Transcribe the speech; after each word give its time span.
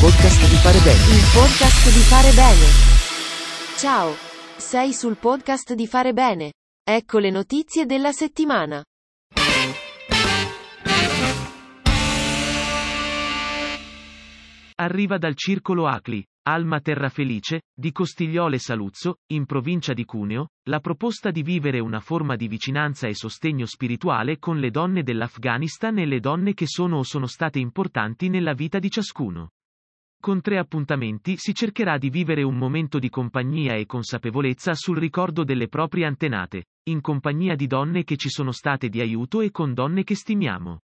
podcast 0.00 0.48
di 0.48 0.56
fare 0.56 0.78
bene. 0.80 1.16
Il 1.16 1.30
podcast 1.32 1.84
di 1.90 2.02
fare 2.04 2.32
bene. 2.32 2.66
Ciao. 3.78 4.14
Sei 4.56 4.92
sul 4.92 5.16
podcast 5.16 5.72
di 5.72 5.86
fare 5.86 6.12
bene. 6.12 6.52
Ecco 6.84 7.18
le 7.18 7.30
notizie 7.30 7.86
della 7.86 8.12
settimana. 8.12 8.84
Arriva 14.78 15.16
dal 15.16 15.34
circolo 15.34 15.86
Acli, 15.86 16.22
Alma 16.48 16.80
Terra 16.80 17.08
Felice, 17.08 17.62
di 17.74 17.90
Costigliole 17.90 18.58
Saluzzo, 18.58 19.16
in 19.32 19.46
provincia 19.46 19.94
di 19.94 20.04
Cuneo, 20.04 20.48
la 20.68 20.80
proposta 20.80 21.30
di 21.30 21.42
vivere 21.42 21.80
una 21.80 22.00
forma 22.00 22.36
di 22.36 22.48
vicinanza 22.48 23.08
e 23.08 23.14
sostegno 23.14 23.64
spirituale 23.64 24.38
con 24.38 24.58
le 24.58 24.70
donne 24.70 25.02
dell'Afghanistan 25.02 25.98
e 25.98 26.04
le 26.04 26.20
donne 26.20 26.52
che 26.52 26.66
sono 26.66 26.98
o 26.98 27.02
sono 27.02 27.26
state 27.26 27.58
importanti 27.58 28.28
nella 28.28 28.52
vita 28.52 28.78
di 28.78 28.90
ciascuno. 28.90 29.48
Con 30.18 30.40
tre 30.40 30.58
appuntamenti 30.58 31.36
si 31.36 31.54
cercherà 31.54 31.98
di 31.98 32.10
vivere 32.10 32.42
un 32.42 32.56
momento 32.56 32.98
di 32.98 33.08
compagnia 33.08 33.74
e 33.74 33.86
consapevolezza 33.86 34.74
sul 34.74 34.98
ricordo 34.98 35.44
delle 35.44 35.68
proprie 35.68 36.04
antenate, 36.04 36.64
in 36.88 37.00
compagnia 37.00 37.54
di 37.54 37.66
donne 37.66 38.02
che 38.02 38.16
ci 38.16 38.28
sono 38.28 38.50
state 38.50 38.88
di 38.88 39.00
aiuto 39.00 39.40
e 39.40 39.50
con 39.50 39.72
donne 39.74 40.02
che 40.02 40.14
stimiamo. 40.14 40.80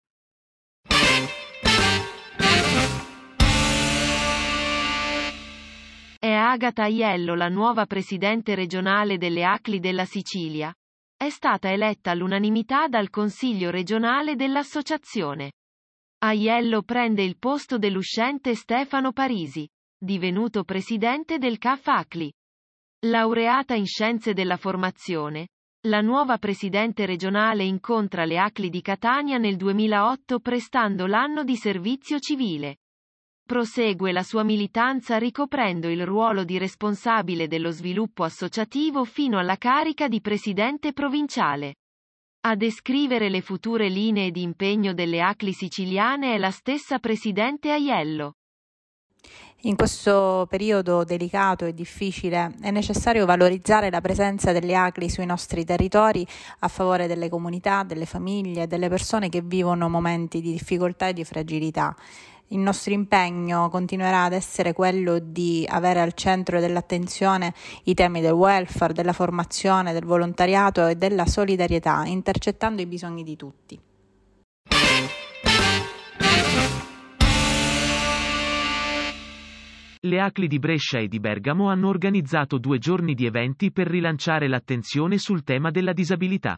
È 6.18 6.32
Agata 6.32 6.82
Aiello 6.82 7.34
la 7.34 7.48
nuova 7.48 7.86
presidente 7.86 8.54
regionale 8.54 9.16
delle 9.16 9.42
ACLI 9.42 9.80
della 9.80 10.04
Sicilia. 10.04 10.70
È 11.16 11.30
stata 11.30 11.70
eletta 11.70 12.10
all'unanimità 12.10 12.88
dal 12.88 13.08
Consiglio 13.08 13.70
regionale 13.70 14.36
dell'associazione. 14.36 15.52
Aiello 16.22 16.82
prende 16.82 17.22
il 17.22 17.38
posto 17.38 17.78
dell'uscente 17.78 18.54
Stefano 18.54 19.10
Parisi, 19.10 19.66
divenuto 19.98 20.64
presidente 20.64 21.38
del 21.38 21.56
CAF 21.56 21.86
ACLI. 21.86 22.30
Laureata 23.06 23.72
in 23.72 23.86
scienze 23.86 24.34
della 24.34 24.58
formazione, 24.58 25.48
la 25.86 26.02
nuova 26.02 26.36
presidente 26.36 27.06
regionale 27.06 27.64
incontra 27.64 28.26
le 28.26 28.38
ACLI 28.38 28.68
di 28.68 28.82
Catania 28.82 29.38
nel 29.38 29.56
2008 29.56 30.40
prestando 30.40 31.06
l'anno 31.06 31.42
di 31.42 31.56
servizio 31.56 32.18
civile. 32.18 32.80
Prosegue 33.42 34.12
la 34.12 34.22
sua 34.22 34.42
militanza 34.42 35.16
ricoprendo 35.16 35.88
il 35.88 36.04
ruolo 36.04 36.44
di 36.44 36.58
responsabile 36.58 37.48
dello 37.48 37.70
sviluppo 37.70 38.24
associativo 38.24 39.06
fino 39.06 39.38
alla 39.38 39.56
carica 39.56 40.06
di 40.06 40.20
presidente 40.20 40.92
provinciale. 40.92 41.76
A 42.42 42.54
descrivere 42.54 43.28
le 43.28 43.42
future 43.42 43.90
linee 43.90 44.30
di 44.30 44.40
impegno 44.40 44.94
delle 44.94 45.20
ACLI 45.20 45.52
siciliane 45.52 46.36
è 46.36 46.38
la 46.38 46.50
stessa 46.50 46.98
presidente 46.98 47.70
Aiello. 47.70 48.36
In 49.64 49.76
questo 49.76 50.46
periodo 50.48 51.04
delicato 51.04 51.66
e 51.66 51.74
difficile 51.74 52.54
è 52.62 52.70
necessario 52.70 53.26
valorizzare 53.26 53.90
la 53.90 54.00
presenza 54.00 54.52
delle 54.52 54.74
ACLI 54.74 55.10
sui 55.10 55.26
nostri 55.26 55.66
territori 55.66 56.26
a 56.60 56.68
favore 56.68 57.06
delle 57.06 57.28
comunità, 57.28 57.82
delle 57.82 58.06
famiglie, 58.06 58.66
delle 58.66 58.88
persone 58.88 59.28
che 59.28 59.42
vivono 59.42 59.90
momenti 59.90 60.40
di 60.40 60.52
difficoltà 60.52 61.08
e 61.08 61.12
di 61.12 61.24
fragilità 61.24 61.94
il 62.52 62.58
nostro 62.58 62.92
impegno 62.92 63.68
continuerà 63.68 64.24
ad 64.24 64.32
essere 64.32 64.72
quello 64.72 65.18
di 65.18 65.64
avere 65.68 66.00
al 66.00 66.14
centro 66.14 66.60
dell'attenzione 66.60 67.54
i 67.84 67.94
temi 67.94 68.20
del 68.20 68.32
welfare, 68.32 68.92
della 68.92 69.12
formazione, 69.12 69.92
del 69.92 70.04
volontariato 70.04 70.86
e 70.86 70.96
della 70.96 71.26
solidarietà, 71.26 72.04
intercettando 72.06 72.82
i 72.82 72.86
bisogni 72.86 73.22
di 73.22 73.36
tutti. 73.36 73.80
Le 80.02 80.18
ACLI 80.18 80.48
di 80.48 80.58
Brescia 80.58 80.98
e 80.98 81.08
di 81.08 81.20
Bergamo 81.20 81.68
hanno 81.68 81.88
organizzato 81.88 82.56
due 82.56 82.78
giorni 82.78 83.14
di 83.14 83.26
eventi 83.26 83.70
per 83.70 83.86
rilanciare 83.86 84.48
l'attenzione 84.48 85.18
sul 85.18 85.44
tema 85.44 85.70
della 85.70 85.92
disabilità. 85.92 86.56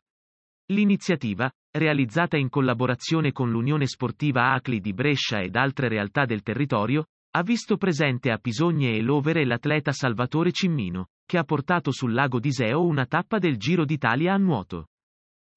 L'iniziativa, 0.67 1.51
realizzata 1.71 2.37
in 2.37 2.49
collaborazione 2.49 3.33
con 3.33 3.51
l'Unione 3.51 3.87
Sportiva 3.87 4.53
Acli 4.53 4.81
di 4.81 4.93
Brescia 4.93 5.41
ed 5.41 5.57
altre 5.57 5.89
realtà 5.89 6.25
del 6.25 6.43
territorio, 6.43 7.07
ha 7.35 7.43
visto 7.43 7.77
presente 7.77 8.31
a 8.31 8.39
Pisogne 8.39 8.95
e 8.95 9.01
Lovere 9.01 9.45
l'atleta 9.45 9.91
Salvatore 9.93 10.53
Cimmino, 10.53 11.09
che 11.25 11.39
ha 11.39 11.45
portato 11.45 11.91
sul 11.91 12.13
lago 12.13 12.39
d'Iseo 12.39 12.85
una 12.85 13.07
tappa 13.07 13.39
del 13.39 13.57
Giro 13.57 13.85
d'Italia 13.85 14.35
a 14.35 14.37
nuoto. 14.37 14.87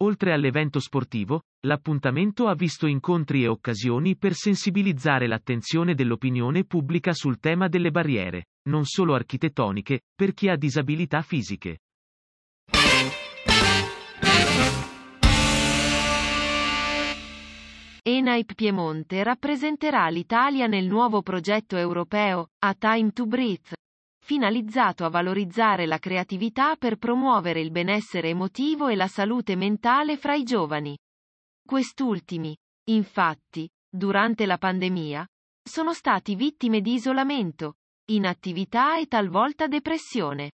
Oltre 0.03 0.33
all'evento 0.33 0.79
sportivo, 0.79 1.43
l'appuntamento 1.66 2.47
ha 2.47 2.55
visto 2.55 2.87
incontri 2.87 3.43
e 3.43 3.47
occasioni 3.47 4.17
per 4.17 4.33
sensibilizzare 4.33 5.27
l'attenzione 5.27 5.95
dell'opinione 5.95 6.66
pubblica 6.66 7.13
sul 7.13 7.39
tema 7.39 7.67
delle 7.67 7.91
barriere, 7.91 8.47
non 8.69 8.85
solo 8.85 9.13
architettoniche, 9.13 10.01
per 10.13 10.33
chi 10.33 10.49
ha 10.49 10.57
disabilità 10.57 11.22
fisiche. 11.22 11.79
ENAIP 18.25 18.55
Piemonte 18.55 19.21
rappresenterà 19.21 20.07
l'Italia 20.07 20.65
nel 20.65 20.87
nuovo 20.87 21.21
progetto 21.21 21.77
europeo 21.77 22.49
A 22.63 22.73
Time 22.73 23.11
to 23.11 23.27
Breathe, 23.27 23.75
finalizzato 24.17 25.05
a 25.05 25.09
valorizzare 25.09 25.85
la 25.85 25.99
creatività 25.99 26.75
per 26.75 26.95
promuovere 26.95 27.61
il 27.61 27.69
benessere 27.69 28.29
emotivo 28.29 28.87
e 28.87 28.95
la 28.95 29.05
salute 29.05 29.55
mentale 29.55 30.17
fra 30.17 30.33
i 30.33 30.41
giovani. 30.41 30.97
Quest'ultimi, 31.63 32.57
infatti, 32.85 33.69
durante 33.87 34.47
la 34.47 34.57
pandemia, 34.57 35.23
sono 35.61 35.93
stati 35.93 36.33
vittime 36.33 36.81
di 36.81 36.93
isolamento, 36.93 37.75
inattività 38.05 38.97
e 38.97 39.05
talvolta 39.05 39.67
depressione. 39.67 40.53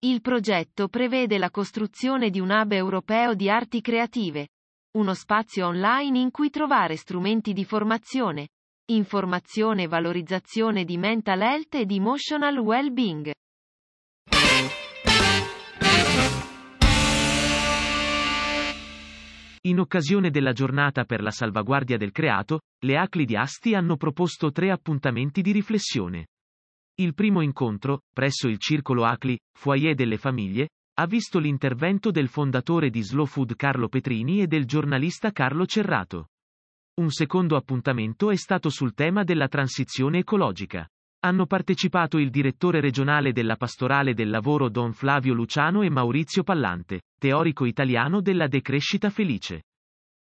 Il 0.00 0.20
progetto 0.20 0.88
prevede 0.88 1.38
la 1.38 1.52
costruzione 1.52 2.30
di 2.30 2.40
un 2.40 2.50
hub 2.50 2.72
europeo 2.72 3.34
di 3.34 3.48
arti 3.48 3.80
creative, 3.80 4.48
uno 4.96 5.12
spazio 5.12 5.66
online 5.66 6.18
in 6.18 6.30
cui 6.30 6.48
trovare 6.48 6.96
strumenti 6.96 7.52
di 7.52 7.64
formazione, 7.64 8.48
informazione 8.86 9.82
e 9.82 9.88
valorizzazione 9.88 10.84
di 10.84 10.96
mental 10.96 11.42
health 11.42 11.74
ed 11.74 11.90
emotional 11.90 12.56
well-being. 12.56 13.30
In 19.62 19.80
occasione 19.80 20.30
della 20.30 20.52
giornata 20.52 21.04
per 21.04 21.20
la 21.20 21.30
salvaguardia 21.30 21.98
del 21.98 22.12
creato, 22.12 22.60
le 22.84 22.96
ACLI 22.96 23.24
di 23.24 23.36
Asti 23.36 23.74
hanno 23.74 23.96
proposto 23.96 24.50
tre 24.50 24.70
appuntamenti 24.70 25.42
di 25.42 25.52
riflessione. 25.52 26.28
Il 26.98 27.12
primo 27.12 27.42
incontro, 27.42 28.00
presso 28.10 28.48
il 28.48 28.58
Circolo 28.58 29.04
ACLI, 29.04 29.38
Foyer 29.58 29.94
delle 29.94 30.16
Famiglie, 30.16 30.68
ha 30.98 31.06
visto 31.06 31.38
l'intervento 31.38 32.10
del 32.10 32.28
fondatore 32.28 32.88
di 32.88 33.02
Slow 33.02 33.26
Food 33.26 33.54
Carlo 33.54 33.88
Petrini 33.88 34.40
e 34.40 34.46
del 34.46 34.64
giornalista 34.64 35.30
Carlo 35.30 35.66
Cerrato. 35.66 36.28
Un 37.00 37.10
secondo 37.10 37.56
appuntamento 37.56 38.30
è 38.30 38.36
stato 38.36 38.70
sul 38.70 38.94
tema 38.94 39.22
della 39.22 39.46
transizione 39.46 40.20
ecologica. 40.20 40.88
Hanno 41.20 41.44
partecipato 41.44 42.16
il 42.16 42.30
direttore 42.30 42.80
regionale 42.80 43.32
della 43.32 43.56
Pastorale 43.56 44.14
del 44.14 44.30
Lavoro 44.30 44.70
Don 44.70 44.94
Flavio 44.94 45.34
Luciano 45.34 45.82
e 45.82 45.90
Maurizio 45.90 46.42
Pallante, 46.42 47.02
teorico 47.18 47.66
italiano 47.66 48.22
della 48.22 48.46
decrescita 48.46 49.10
felice. 49.10 49.64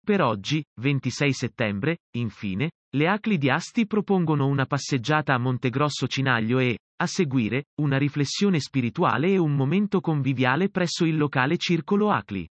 Per 0.09 0.23
oggi, 0.23 0.65
26 0.81 1.33
settembre, 1.35 1.99
infine, 2.17 2.71
le 2.97 3.09
Acli 3.09 3.37
di 3.37 3.51
Asti 3.51 3.87
propongono 3.87 4.47
una 4.47 4.65
passeggiata 4.65 5.35
a 5.35 5.39
Montegrosso 5.39 6.07
Cinaglio 6.07 6.61
e, 6.61 6.79
a 7.03 7.07
seguire, 7.07 7.65
una 7.83 7.99
riflessione 7.99 8.59
spirituale 8.59 9.29
e 9.29 9.37
un 9.37 9.55
momento 9.55 10.01
conviviale 10.01 10.71
presso 10.71 11.05
il 11.05 11.19
locale 11.19 11.59
Circolo 11.59 12.11
Acli. 12.11 12.49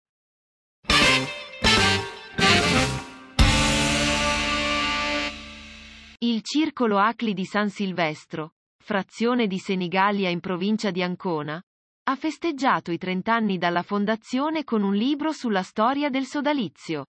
Il 6.17 6.41
Circolo 6.41 6.97
Acli 6.97 7.33
di 7.33 7.45
San 7.45 7.69
Silvestro, 7.69 8.55
frazione 8.84 9.47
di 9.47 9.59
Senigallia 9.59 10.28
in 10.28 10.41
provincia 10.41 10.91
di 10.91 11.02
Ancona, 11.02 11.63
ha 12.07 12.16
festeggiato 12.17 12.91
i 12.91 12.97
30 12.97 13.34
anni 13.34 13.57
dalla 13.57 13.81
fondazione 13.81 14.66
con 14.66 14.84
un 14.84 14.93
libro 14.93 15.31
sulla 15.31 15.63
storia 15.63 16.09
del 16.09 16.25
sodalizio. 16.25 17.05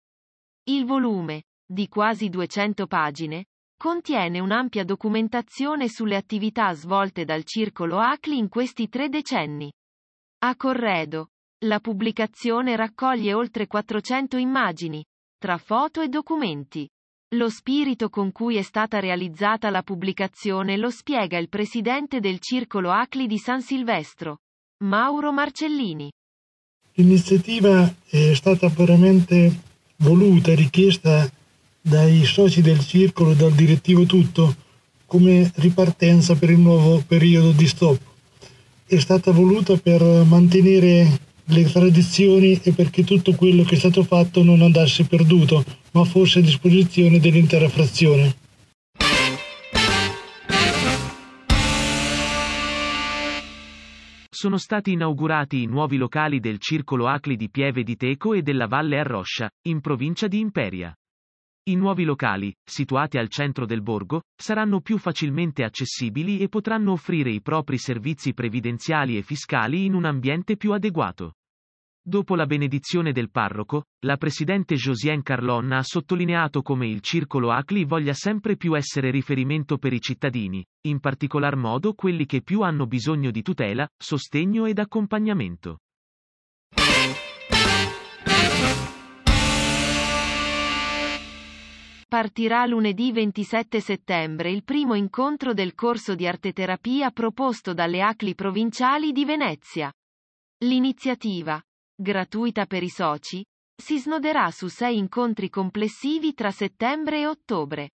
Il 0.68 0.84
volume, 0.84 1.44
di 1.64 1.88
quasi 1.88 2.28
200 2.28 2.86
pagine, 2.86 3.46
Contiene 3.78 4.40
un'ampia 4.40 4.84
documentazione 4.84 5.88
sulle 5.88 6.16
attività 6.16 6.72
svolte 6.72 7.26
dal 7.26 7.44
Circolo 7.44 7.98
ACLI 7.98 8.38
in 8.38 8.48
questi 8.48 8.88
tre 8.88 9.10
decenni. 9.10 9.70
A 10.44 10.56
Corredo. 10.56 11.28
La 11.66 11.78
pubblicazione 11.80 12.74
raccoglie 12.74 13.34
oltre 13.34 13.66
400 13.66 14.38
immagini, 14.38 15.04
tra 15.38 15.58
foto 15.58 16.00
e 16.00 16.08
documenti. 16.08 16.88
Lo 17.34 17.50
spirito 17.50 18.08
con 18.08 18.32
cui 18.32 18.56
è 18.56 18.62
stata 18.62 18.98
realizzata 18.98 19.68
la 19.68 19.82
pubblicazione 19.82 20.78
lo 20.78 20.90
spiega 20.90 21.36
il 21.36 21.50
presidente 21.50 22.20
del 22.20 22.38
Circolo 22.40 22.90
ACLI 22.90 23.26
di 23.26 23.38
San 23.38 23.60
Silvestro, 23.60 24.38
Mauro 24.84 25.32
Marcellini. 25.32 26.10
L'iniziativa 26.94 27.94
è 28.08 28.32
stata 28.32 28.68
veramente 28.68 29.65
voluta 29.98 30.50
e 30.50 30.54
richiesta 30.54 31.30
dai 31.80 32.24
soci 32.24 32.60
del 32.62 32.84
circolo, 32.84 33.34
dal 33.34 33.52
direttivo 33.52 34.04
tutto, 34.04 34.54
come 35.06 35.50
ripartenza 35.56 36.34
per 36.34 36.50
il 36.50 36.58
nuovo 36.58 37.02
periodo 37.06 37.52
di 37.52 37.66
stop. 37.66 37.98
È 38.86 38.98
stata 38.98 39.30
voluta 39.30 39.76
per 39.76 40.02
mantenere 40.02 41.20
le 41.44 41.64
tradizioni 41.70 42.60
e 42.62 42.72
perché 42.72 43.04
tutto 43.04 43.34
quello 43.34 43.62
che 43.62 43.76
è 43.76 43.78
stato 43.78 44.02
fatto 44.02 44.42
non 44.42 44.62
andasse 44.62 45.04
perduto, 45.04 45.64
ma 45.92 46.04
fosse 46.04 46.40
a 46.40 46.42
disposizione 46.42 47.20
dell'intera 47.20 47.68
frazione. 47.68 48.44
Sono 54.38 54.58
stati 54.58 54.92
inaugurati 54.92 55.62
i 55.62 55.66
nuovi 55.66 55.96
locali 55.96 56.40
del 56.40 56.58
Circolo 56.58 57.08
Acli 57.08 57.36
di 57.36 57.48
Pieve 57.48 57.82
di 57.82 57.96
Teco 57.96 58.34
e 58.34 58.42
della 58.42 58.66
Valle 58.66 58.98
Arroscia, 58.98 59.48
in 59.62 59.80
provincia 59.80 60.26
di 60.26 60.40
Imperia. 60.40 60.94
I 61.70 61.74
nuovi 61.74 62.04
locali, 62.04 62.54
situati 62.62 63.16
al 63.16 63.30
centro 63.30 63.64
del 63.64 63.80
borgo, 63.80 64.24
saranno 64.38 64.82
più 64.82 64.98
facilmente 64.98 65.64
accessibili 65.64 66.36
e 66.40 66.50
potranno 66.50 66.92
offrire 66.92 67.30
i 67.30 67.40
propri 67.40 67.78
servizi 67.78 68.34
previdenziali 68.34 69.16
e 69.16 69.22
fiscali 69.22 69.86
in 69.86 69.94
un 69.94 70.04
ambiente 70.04 70.58
più 70.58 70.74
adeguato. 70.74 71.32
Dopo 72.08 72.36
la 72.36 72.46
benedizione 72.46 73.10
del 73.10 73.32
parroco, 73.32 73.86
la 74.04 74.16
presidente 74.16 74.76
Josiane 74.76 75.22
Carlon 75.22 75.72
ha 75.72 75.82
sottolineato 75.82 76.62
come 76.62 76.86
il 76.86 77.00
circolo 77.00 77.50
ACLI 77.50 77.84
voglia 77.84 78.12
sempre 78.12 78.56
più 78.56 78.76
essere 78.76 79.10
riferimento 79.10 79.76
per 79.76 79.92
i 79.92 80.00
cittadini, 80.00 80.64
in 80.82 81.00
particolar 81.00 81.56
modo 81.56 81.94
quelli 81.94 82.24
che 82.24 82.42
più 82.42 82.60
hanno 82.60 82.86
bisogno 82.86 83.32
di 83.32 83.42
tutela, 83.42 83.88
sostegno 83.96 84.66
ed 84.66 84.78
accompagnamento. 84.78 85.78
Partirà 92.06 92.66
lunedì 92.66 93.10
27 93.10 93.80
settembre 93.80 94.52
il 94.52 94.62
primo 94.62 94.94
incontro 94.94 95.54
del 95.54 95.74
corso 95.74 96.14
di 96.14 96.28
arteterapia 96.28 97.10
proposto 97.10 97.74
dalle 97.74 98.00
ACLI 98.00 98.36
provinciali 98.36 99.10
di 99.10 99.24
Venezia. 99.24 99.92
L'iniziativa, 100.58 101.60
gratuita 101.96 102.66
per 102.66 102.82
i 102.82 102.90
soci, 102.90 103.44
si 103.74 103.98
snoderà 103.98 104.50
su 104.50 104.68
sei 104.68 104.98
incontri 104.98 105.48
complessivi 105.48 106.34
tra 106.34 106.50
settembre 106.50 107.20
e 107.20 107.26
ottobre. 107.26 107.90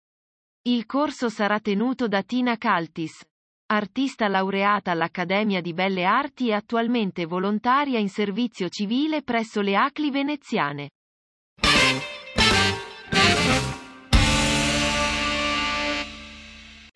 Il 0.62 0.86
corso 0.86 1.28
sarà 1.28 1.60
tenuto 1.60 2.08
da 2.08 2.22
Tina 2.22 2.56
Caltis, 2.56 3.24
artista 3.66 4.28
laureata 4.28 4.90
all'Accademia 4.90 5.60
di 5.60 5.72
Belle 5.72 6.04
Arti 6.04 6.48
e 6.48 6.52
attualmente 6.52 7.24
volontaria 7.24 7.98
in 7.98 8.08
servizio 8.08 8.68
civile 8.68 9.22
presso 9.22 9.60
le 9.60 9.76
ACLI 9.76 10.10
veneziane. 10.10 10.90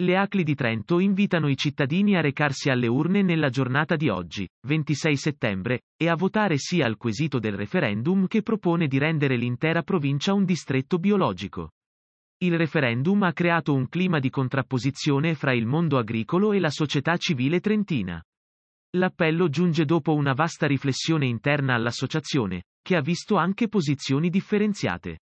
Le 0.06 0.16
ACLI 0.18 0.44
di 0.44 0.54
Trento 0.54 1.00
invitano 1.00 1.48
i 1.48 1.56
cittadini 1.56 2.14
a 2.14 2.20
recarsi 2.20 2.70
alle 2.70 2.86
urne 2.86 3.22
nella 3.22 3.48
giornata 3.48 3.96
di 3.96 4.08
oggi, 4.08 4.48
26 4.68 5.16
settembre, 5.16 5.80
e 5.96 6.08
a 6.08 6.14
votare 6.14 6.58
sì 6.58 6.80
al 6.80 6.96
quesito 6.96 7.40
del 7.40 7.56
referendum 7.56 8.28
che 8.28 8.42
propone 8.42 8.86
di 8.86 8.98
rendere 8.98 9.34
l'intera 9.34 9.82
provincia 9.82 10.32
un 10.32 10.44
distretto 10.44 11.00
biologico. 11.00 11.72
Il 12.38 12.56
referendum 12.56 13.24
ha 13.24 13.32
creato 13.32 13.74
un 13.74 13.88
clima 13.88 14.20
di 14.20 14.30
contrapposizione 14.30 15.34
fra 15.34 15.52
il 15.52 15.66
mondo 15.66 15.98
agricolo 15.98 16.52
e 16.52 16.60
la 16.60 16.70
società 16.70 17.16
civile 17.16 17.58
trentina. 17.58 18.22
L'appello 18.96 19.48
giunge 19.48 19.84
dopo 19.84 20.14
una 20.14 20.34
vasta 20.34 20.68
riflessione 20.68 21.26
interna 21.26 21.74
all'associazione, 21.74 22.62
che 22.80 22.94
ha 22.94 23.00
visto 23.00 23.34
anche 23.34 23.66
posizioni 23.66 24.30
differenziate. 24.30 25.18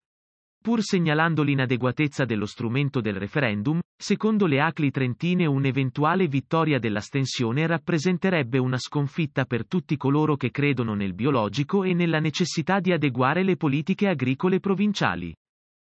Pur 0.61 0.81
segnalando 0.81 1.41
l'inadeguatezza 1.41 2.25
dello 2.25 2.45
strumento 2.45 2.99
del 2.99 3.15
referendum, 3.15 3.79
secondo 3.97 4.45
le 4.45 4.59
ACLI 4.59 4.91
trentine 4.91 5.45
un'eventuale 5.45 6.27
vittoria 6.27 6.79
dell'astensione 6.79 7.65
rappresenterebbe 7.65 8.57
una 8.57 8.77
sconfitta 8.77 9.45
per 9.45 9.65
tutti 9.65 9.95
coloro 9.95 10.35
che 10.35 10.51
credono 10.51 10.95
nel 10.95 11.13
biologico 11.13 11.83
e 11.83 11.93
nella 11.93 12.19
necessità 12.19 12.81
di 12.81 12.91
adeguare 12.91 13.43
le 13.43 13.55
politiche 13.55 14.09
agricole 14.09 14.59
provinciali. 14.59 15.33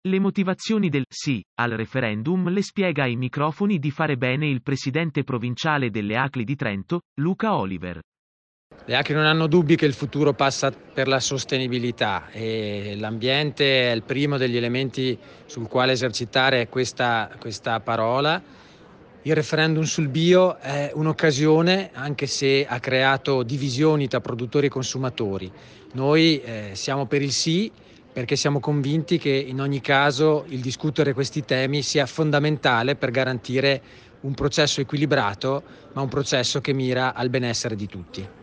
Le 0.08 0.20
motivazioni 0.20 0.90
del 0.90 1.06
sì 1.10 1.42
al 1.60 1.72
referendum 1.72 2.50
le 2.50 2.62
spiega 2.62 3.04
ai 3.04 3.16
microfoni 3.16 3.80
di 3.80 3.92
fare 3.92 4.18
bene 4.18 4.48
il 4.48 4.62
presidente 4.62 5.24
provinciale 5.24 5.90
delle 5.90 6.18
ACLI 6.18 6.44
di 6.44 6.56
Trento, 6.56 7.02
Luca 7.22 7.56
Oliver. 7.56 8.02
Le 8.86 8.96
ACRI 8.96 9.14
non 9.14 9.26
hanno 9.26 9.48
dubbi 9.48 9.76
che 9.76 9.86
il 9.86 9.94
futuro 9.94 10.34
passa 10.34 10.72
per 10.72 11.08
la 11.08 11.20
sostenibilità 11.20 12.30
e 12.32 12.96
l'ambiente 12.98 13.92
è 13.92 13.94
il 13.94 14.02
primo 14.02 14.38
degli 14.38 14.58
elementi 14.58 15.18
sul 15.46 15.68
quale 15.68 15.92
esercitare 15.92 16.68
questa, 16.70 17.30
questa 17.40 17.80
parola. 17.82 18.42
Il 19.22 19.36
referendum 19.36 19.84
sul 19.84 20.08
bio 20.08 20.58
è 20.58 20.92
un'occasione, 20.94 21.92
anche 21.94 22.26
se 22.26 22.66
ha 22.68 22.80
creato 22.80 23.44
divisioni 23.44 24.08
tra 24.08 24.22
produttori 24.22 24.68
e 24.68 24.70
consumatori. 24.70 25.52
Noi 25.94 26.42
eh, 26.42 26.70
siamo 26.74 27.06
per 27.06 27.22
il 27.22 27.32
sì 27.32 27.72
perché 28.12 28.36
siamo 28.36 28.60
convinti 28.60 29.18
che 29.20 29.30
in 29.30 29.62
ogni 29.62 29.82
caso 29.82 30.46
il 30.48 30.62
discutere 30.62 31.14
questi 31.14 31.46
temi 31.46 31.84
sia 31.84 32.08
fondamentale 32.08 32.96
per 32.96 33.12
garantire 33.12 33.82
un 34.22 34.34
processo 34.34 34.82
equilibrato, 34.82 35.64
ma 35.94 36.02
un 36.02 36.10
processo 36.10 36.60
che 36.60 36.74
mira 36.74 37.14
al 37.14 37.30
benessere 37.30 37.76
di 37.76 37.88
tutti. 37.88 38.39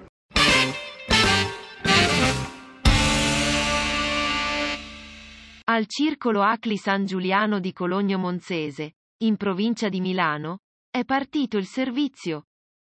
Al 5.76 5.88
circolo 5.88 6.40
Acli 6.40 6.78
San 6.78 7.04
Giuliano 7.04 7.60
di 7.60 7.74
Cologno 7.74 8.16
Monzese, 8.16 8.92
in 9.24 9.36
provincia 9.36 9.90
di 9.90 10.00
Milano, 10.00 10.60
è 10.88 11.04
partito 11.04 11.58
il 11.58 11.66
servizio. 11.66 12.44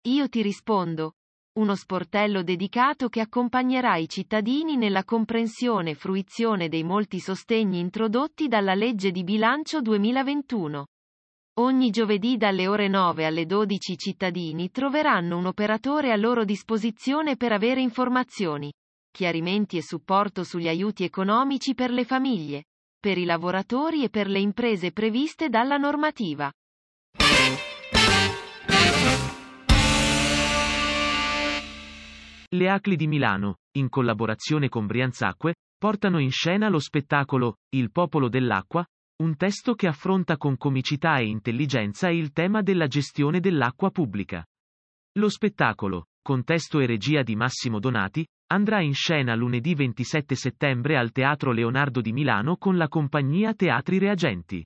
Io 0.07 0.29
ti 0.29 0.41
rispondo. 0.41 1.15
Uno 1.59 1.75
sportello 1.75 2.45
dedicato 2.45 3.09
che 3.09 3.21
accompagnerà 3.21 3.97
i 3.97 4.09
cittadini 4.09 4.77
nella 4.77 5.03
comprensione 5.03 5.91
e 5.91 5.95
fruizione 5.97 6.69
dei 6.69 6.85
molti 6.85 7.19
sostegni 7.19 7.81
introdotti 7.81 8.47
dalla 8.47 8.75
legge 8.75 9.11
di 9.11 9.25
bilancio 9.25 9.83
2021. 9.83 10.87
Ogni 11.55 11.91
giovedì 11.91 12.37
dalle 12.37 12.69
ore 12.69 12.87
9 12.87 13.27
alle 13.27 13.47
12 13.47 13.93
i 13.93 13.99
cittadini 13.99 14.71
troveranno 14.71 15.37
un 15.37 15.47
operatore 15.47 16.13
a 16.13 16.17
loro 16.17 16.45
disposizione 16.45 17.37
per 17.37 17.51
avere 17.51 17.81
informazioni 17.81 18.73
chiarimenti 19.17 19.79
e 19.79 19.83
supporto 19.83 20.45
sugli 20.45 20.69
aiuti 20.69 21.03
economici 21.03 21.75
per 21.75 21.91
le 21.91 22.05
famiglie, 22.05 22.65
per 23.07 23.19
i 23.19 23.25
lavoratori 23.25 24.03
e 24.03 24.11
per 24.11 24.27
le 24.27 24.41
imprese 24.41 24.91
previste 24.91 25.49
dalla 25.49 25.77
normativa. 25.77 26.51
Le 32.49 32.69
ACLI 32.69 32.97
di 32.97 33.07
Milano, 33.07 33.59
in 33.79 33.89
collaborazione 33.89 34.69
con 34.69 34.87
Brianzacque, 34.87 35.55
portano 35.79 36.19
in 36.19 36.33
scena 36.33 36.69
lo 36.69 36.81
spettacolo 36.81 37.59
Il 37.69 37.93
popolo 37.93 38.29
dell'acqua, 38.29 38.85
un 39.23 39.37
testo 39.37 39.77
che 39.77 39.87
affronta 39.87 40.37
con 40.37 40.57
comicità 40.57 41.19
e 41.19 41.27
intelligenza 41.27 42.09
il 42.09 42.33
tema 42.33 42.61
della 42.61 42.89
gestione 42.89 43.39
dell'acqua 43.39 43.93
pubblica. 43.93 44.45
Lo 45.21 45.29
spettacolo, 45.29 46.07
con 46.21 46.43
testo 46.43 46.81
e 46.81 46.87
regia 46.87 47.23
di 47.23 47.37
Massimo 47.37 47.79
Donati, 47.79 48.27
Andrà 48.49 48.81
in 48.81 48.95
scena 48.95 49.35
lunedì 49.35 49.75
27 49.75 50.37
settembre 50.37 50.97
al 50.97 51.11
Teatro 51.11 51.51
Leonardo 51.51 52.01
di 52.01 52.13
Milano 52.13 52.57
con 52.57 52.77
la 52.77 52.87
compagnia 52.87 53.55
Teatri 53.55 53.99
Reagenti. 53.99 54.65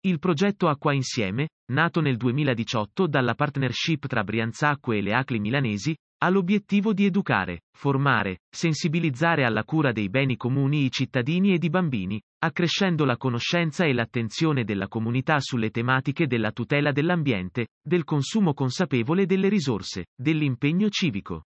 Il 0.00 0.18
progetto 0.18 0.66
Acqua 0.66 0.92
Insieme, 0.92 1.50
nato 1.70 2.00
nel 2.00 2.16
2018 2.16 3.06
dalla 3.06 3.34
partnership 3.34 4.08
tra 4.08 4.24
Brianzacque 4.24 4.98
e 4.98 5.00
le 5.00 5.14
Acli 5.14 5.38
milanesi, 5.38 5.94
ha 6.24 6.28
l'obiettivo 6.28 6.92
di 6.92 7.04
educare, 7.04 7.60
formare, 7.72 8.40
sensibilizzare 8.50 9.44
alla 9.44 9.62
cura 9.62 9.92
dei 9.92 10.08
beni 10.08 10.36
comuni 10.36 10.84
i 10.84 10.90
cittadini 10.90 11.52
ed 11.52 11.62
i 11.62 11.70
bambini, 11.70 12.20
accrescendo 12.40 13.04
la 13.04 13.16
conoscenza 13.16 13.84
e 13.84 13.92
l'attenzione 13.92 14.64
della 14.64 14.88
comunità 14.88 15.38
sulle 15.38 15.70
tematiche 15.70 16.26
della 16.26 16.50
tutela 16.50 16.90
dell'ambiente, 16.90 17.68
del 17.80 18.02
consumo 18.02 18.54
consapevole 18.54 19.24
delle 19.24 19.48
risorse, 19.48 20.06
dell'impegno 20.20 20.88
civico. 20.88 21.44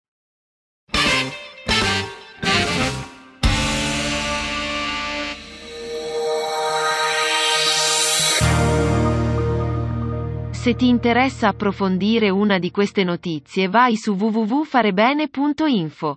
Se 10.66 10.74
ti 10.74 10.88
interessa 10.88 11.50
approfondire 11.50 12.32
una 12.32 12.58
di 12.58 12.72
queste 12.72 13.04
notizie 13.04 13.68
vai 13.68 13.96
su 13.96 14.14
www.farebene.info. 14.14 16.16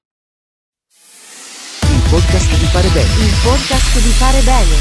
Il 1.82 2.02
podcast 2.08 2.58
di 2.58 2.64
Fare 2.64 2.88
Bene. 2.88 3.12
Il 3.26 3.34
podcast 3.44 4.00
di 4.00 4.08
Fare 4.08 4.40
Bene. 4.40 4.76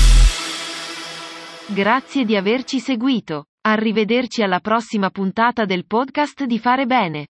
Grazie 1.76 2.24
di 2.24 2.38
averci 2.38 2.80
seguito. 2.80 3.48
Arrivederci 3.68 4.42
alla 4.42 4.62
prossima 4.62 5.10
puntata 5.10 5.66
del 5.66 5.86
podcast 5.86 6.46
di 6.46 6.60
Fare 6.60 6.86
Bene. 6.86 7.28